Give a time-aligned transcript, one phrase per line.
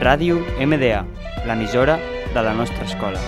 [0.00, 1.02] Ràdio MDA,
[1.44, 1.98] l'emissora
[2.32, 3.18] de la nostra escola.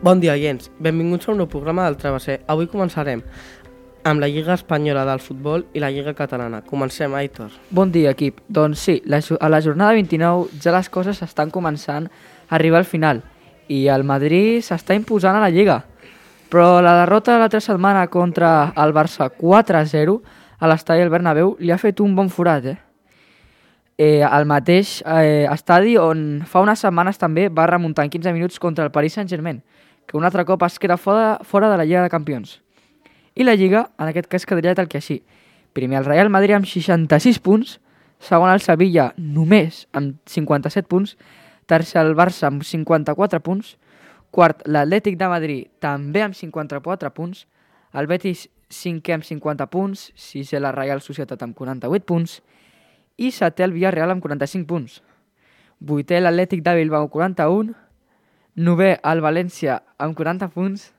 [0.00, 0.70] Bon dia, oients.
[0.80, 2.38] Benvinguts a un nou programa del Travesser.
[2.48, 3.20] Avui començarem
[4.08, 6.62] amb la Lliga Espanyola del Futbol i la Lliga Catalana.
[6.64, 7.52] Comencem, Aitor.
[7.68, 8.40] Bon dia, equip.
[8.48, 12.88] Doncs sí, la, a la jornada 29 ja les coses estan començant a arribar al
[12.88, 13.20] final
[13.68, 15.82] i el Madrid s'està imposant a la Lliga.
[16.52, 20.18] Però la derrota de l'altra setmana contra el Barça 4-0
[20.58, 22.76] a l'estadi del Bernabéu li ha fet un bon forat, eh?
[23.98, 28.58] eh el mateix eh, estadi on fa unes setmanes també va remuntar en 15 minuts
[28.58, 29.62] contra el Paris Saint-Germain,
[30.06, 32.60] que un altre cop es queda fora, fora de la Lliga de Campions.
[33.34, 35.22] I la Lliga, en aquest cas, quedaria tal que així.
[35.74, 37.80] Primer el Real Madrid amb 66 punts,
[38.22, 41.16] segon el Sevilla només amb 57 punts,
[41.66, 43.74] tercer el Barça amb 54 punts,
[44.34, 47.44] quart l'Atlètic de Madrid també amb 54 punts,
[47.94, 52.40] el Betis cinquè amb 50 punts, sisè la Real Societat amb 48 punts
[53.16, 55.00] i setè el Villarreal amb 45 punts.
[55.78, 57.74] Vuitè l'Atlètic de Bilbao amb 41,
[58.56, 60.90] novè el València amb 40 punts,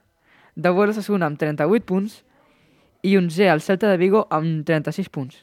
[0.56, 2.22] de Osasuna amb 38 punts
[3.02, 5.36] i 11è el Celta de Vigo amb 36 punts.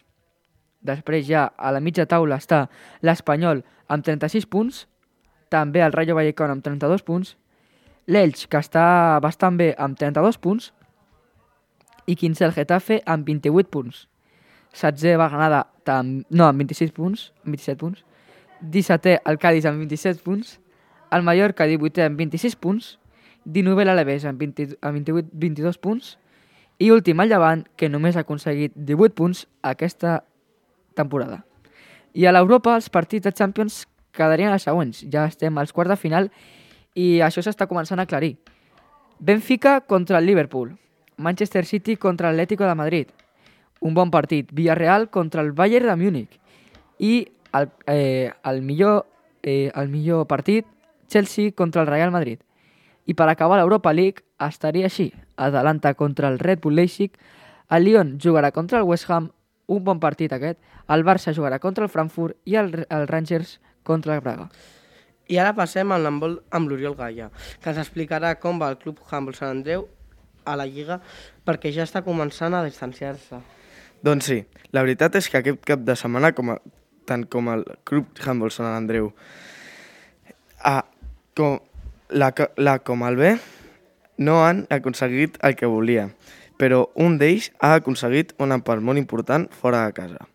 [0.82, 2.68] Després ja a la mitja taula està
[3.02, 4.88] l'Espanyol amb 36 punts,
[5.54, 7.36] també el Rayo Vallecano amb 32 punts,
[8.10, 10.72] l'Elx, que està bastant bé amb 32 punts,
[12.10, 14.08] i 15è el Getafe amb 28 punts.
[14.74, 16.24] 16è va Granada tam...
[16.30, 18.04] no, amb 26 punts, amb 27 punts,
[18.74, 20.58] 17è el Cádiz amb 27 punts,
[21.14, 22.98] el Mallorca 18è amb 26 punts,
[23.46, 26.14] 19è l'Alaves amb, 20, amb 28, 22 punts
[26.80, 30.24] i últim el Llevant, que només ha aconseguit 18 punts aquesta
[30.98, 31.44] temporada.
[32.14, 35.04] I a l'Europa els partits de Champions quedarien els següents.
[35.12, 36.30] Ja estem als quarts de final
[36.96, 38.38] i això s'està començant a aclarir.
[39.20, 40.78] Benfica contra el Liverpool.
[41.18, 43.08] Manchester City contra l'Atlético de Madrid.
[43.82, 44.50] Un bon partit.
[44.52, 46.40] Villarreal contra el Bayern de Múnich.
[47.00, 49.06] I el, eh, el, millor,
[49.44, 50.66] eh, el millor partit,
[51.08, 52.40] Chelsea contra el Real Madrid.
[53.06, 55.12] I per acabar l'Europa League estaria així.
[55.36, 57.12] Atalanta contra el Red Bull Leipzig,
[57.70, 59.32] el Lyon jugarà contra el West Ham,
[59.68, 60.60] un bon partit aquest,
[60.92, 64.50] el Barça jugarà contra el Frankfurt i el, el Rangers contra el Braga.
[65.32, 67.30] I ara passem al handbol amb l'Oriol Gaia,
[67.62, 69.88] que ens explicarà com va el Club Handbol Sant Andreu
[70.44, 71.00] a la Lliga
[71.48, 73.40] perquè ja està començant a distanciar-se.
[74.04, 74.42] Doncs sí,
[74.76, 76.58] la veritat és que aquest cap de setmana, com a,
[77.08, 79.14] tant com el Club Handball Sant Andreu,
[80.60, 80.82] a,
[81.40, 81.60] com,
[82.12, 83.34] la, la com el B,
[84.20, 86.10] no han aconseguit el que volia,
[86.60, 90.28] però un d'ells ha aconseguit un empat molt important fora de casa.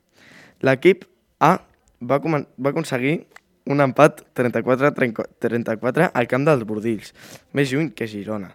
[0.64, 1.04] L'equip
[1.38, 1.58] A
[2.02, 3.20] va, va aconseguir
[3.68, 7.12] un empat 34-34 al camp dels Bordills,
[7.52, 8.54] més lluny que Girona.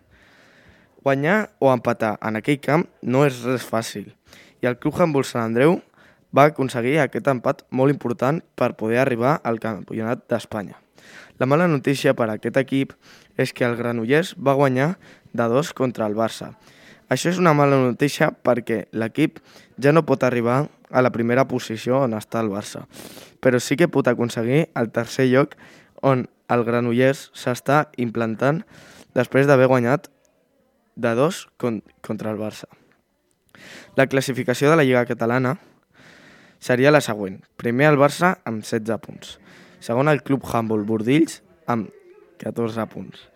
[1.03, 4.09] Guanyar o empatar en aquell camp no és res fàcil
[4.63, 5.77] i el Club Handbol Sant Andreu
[6.33, 10.79] va aconseguir aquest empat molt important per poder arribar al campionat d'Espanya.
[11.37, 12.93] La mala notícia per a aquest equip
[13.37, 14.95] és que el Granollers va guanyar
[15.33, 16.53] de 2 contra el Barça.
[17.11, 19.41] Això és una mala notícia perquè l'equip
[19.77, 20.63] ja no pot arribar
[20.93, 22.85] a la primera posició on està el Barça,
[23.41, 25.57] però sí que pot aconseguir el tercer lloc
[26.05, 28.61] on el Granollers s'està implantant
[29.17, 30.09] després d'haver guanyat
[30.95, 32.69] de 2 con contra el Barça.
[33.97, 35.57] La classificació de la Lliga Catalana
[36.59, 37.41] seria la següent.
[37.57, 39.37] Primer el Barça amb 16 punts.
[39.83, 41.89] Segon el Club Handbol Bordills amb
[42.43, 43.29] 14 punts.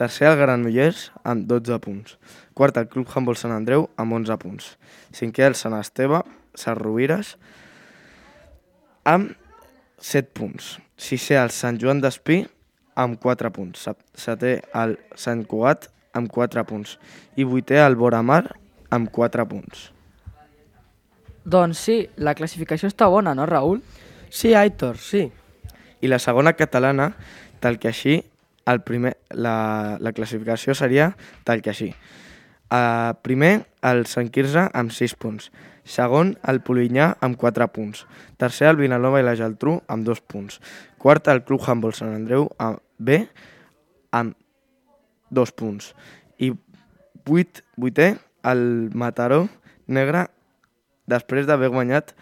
[0.00, 2.16] Tercer el Granollers amb 12 punts.
[2.54, 4.70] Quart el Club Handbol Sant Andreu amb 11 punts.
[5.12, 6.22] Cinquè el Sant Esteve,
[6.54, 7.36] Sant Rovires
[9.04, 9.32] amb
[10.02, 10.76] 7 punts.
[10.98, 12.42] Sisè el Sant Joan d'Espí
[12.98, 13.80] amb 4 punts.
[13.88, 16.98] Set- Setè el Sant Cugat amb 4 punts.
[17.36, 18.44] I vuitè el Boramar
[18.90, 19.90] amb 4 punts.
[21.44, 23.80] Doncs sí, la classificació està bona, no, Raül?
[24.30, 25.24] Sí, Aitor, sí.
[26.02, 27.12] I la segona catalana,
[27.60, 28.20] tal que així,
[28.66, 31.88] el primer, la, la classificació seria tal que així.
[32.70, 35.50] Uh, primer, el Sant Quirze amb 6 punts.
[35.84, 38.04] Segon, el Polinyà amb 4 punts.
[38.38, 40.60] Tercer, el Vinalova i la Geltrú amb 2 punts.
[41.02, 43.24] Quart, el Club Handbol Sant Andreu amb B
[44.14, 44.36] amb
[45.34, 45.92] 2 punts.
[46.38, 46.52] I
[47.26, 48.14] vuit, vuitè,
[48.46, 49.46] el Mataró
[49.86, 50.26] Negre
[51.10, 52.12] després d'haver guanyat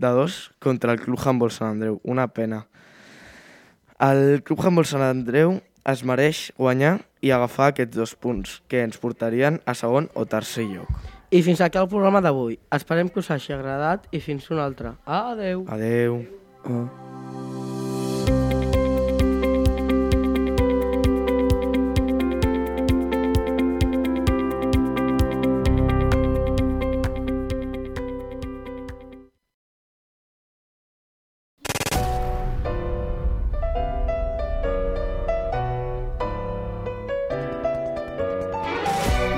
[0.00, 2.00] de 2 contra el Club Handbol Sant Andreu.
[2.04, 2.64] Una pena.
[4.00, 9.00] El Club Handbol Sant Andreu es mereix guanyar i agafar aquests dos punts que ens
[9.00, 10.90] portarien a segon o tercer lloc.
[11.30, 12.58] I fins aquí el programa d'avui.
[12.74, 14.96] Esperem que us hagi agradat i fins un altre.
[15.06, 15.64] Adeu.
[15.70, 16.24] Adeu.
[16.66, 17.09] Oh.